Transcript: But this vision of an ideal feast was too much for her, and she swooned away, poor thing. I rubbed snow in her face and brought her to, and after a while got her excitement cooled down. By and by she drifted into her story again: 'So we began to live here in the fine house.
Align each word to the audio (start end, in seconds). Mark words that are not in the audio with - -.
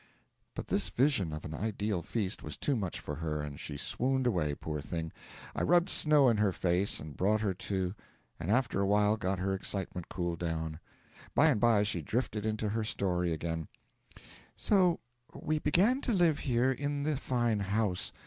But 0.55 0.69
this 0.69 0.89
vision 0.89 1.31
of 1.31 1.45
an 1.45 1.53
ideal 1.53 2.01
feast 2.01 2.41
was 2.41 2.57
too 2.57 2.75
much 2.75 2.99
for 2.99 3.17
her, 3.17 3.39
and 3.43 3.59
she 3.59 3.77
swooned 3.77 4.25
away, 4.25 4.55
poor 4.55 4.81
thing. 4.81 5.11
I 5.55 5.61
rubbed 5.61 5.89
snow 5.91 6.27
in 6.27 6.37
her 6.37 6.51
face 6.51 6.99
and 6.99 7.15
brought 7.15 7.41
her 7.41 7.53
to, 7.53 7.93
and 8.39 8.49
after 8.49 8.79
a 8.81 8.87
while 8.87 9.15
got 9.15 9.37
her 9.37 9.53
excitement 9.53 10.09
cooled 10.09 10.39
down. 10.39 10.79
By 11.35 11.49
and 11.51 11.61
by 11.61 11.83
she 11.83 12.01
drifted 12.01 12.47
into 12.47 12.69
her 12.69 12.83
story 12.83 13.31
again: 13.31 13.67
'So 14.55 15.01
we 15.39 15.59
began 15.59 16.01
to 16.01 16.13
live 16.13 16.39
here 16.39 16.71
in 16.71 17.03
the 17.03 17.15
fine 17.15 17.59
house. 17.59 18.11